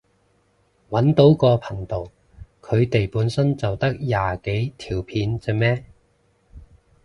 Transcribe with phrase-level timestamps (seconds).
[0.89, 2.09] 搵到個頻道，
[2.59, 5.85] 佢哋本身就得廿幾條片咋咩？